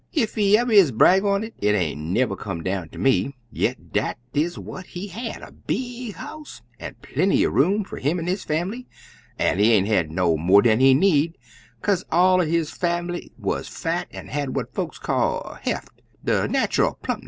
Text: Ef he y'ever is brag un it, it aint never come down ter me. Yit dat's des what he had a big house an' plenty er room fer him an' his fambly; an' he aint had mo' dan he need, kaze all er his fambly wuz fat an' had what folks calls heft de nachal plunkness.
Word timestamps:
Ef 0.17 0.33
he 0.33 0.55
y'ever 0.55 0.71
is 0.71 0.91
brag 0.91 1.23
un 1.23 1.43
it, 1.43 1.53
it 1.59 1.75
aint 1.75 2.01
never 2.01 2.35
come 2.35 2.63
down 2.63 2.89
ter 2.89 2.97
me. 2.97 3.35
Yit 3.51 3.93
dat's 3.93 4.19
des 4.33 4.59
what 4.59 4.83
he 4.87 5.09
had 5.09 5.43
a 5.43 5.51
big 5.51 6.15
house 6.15 6.63
an' 6.79 6.95
plenty 7.03 7.45
er 7.45 7.51
room 7.51 7.83
fer 7.85 7.97
him 7.97 8.17
an' 8.17 8.25
his 8.25 8.43
fambly; 8.43 8.87
an' 9.37 9.59
he 9.59 9.73
aint 9.73 9.85
had 9.85 10.09
mo' 10.09 10.59
dan 10.63 10.79
he 10.79 10.95
need, 10.95 11.37
kaze 11.83 12.03
all 12.11 12.41
er 12.41 12.45
his 12.45 12.71
fambly 12.71 13.31
wuz 13.37 13.65
fat 13.67 14.07
an' 14.09 14.25
had 14.25 14.55
what 14.55 14.73
folks 14.73 14.97
calls 14.97 15.59
heft 15.61 16.01
de 16.23 16.47
nachal 16.47 16.97
plunkness. 17.03 17.19